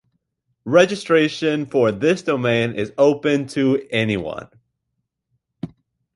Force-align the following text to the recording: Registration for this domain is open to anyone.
Registration 0.65 1.67
for 1.67 1.91
this 1.91 2.23
domain 2.23 2.73
is 2.73 2.91
open 2.97 3.45
to 3.49 3.87
anyone. 3.91 4.49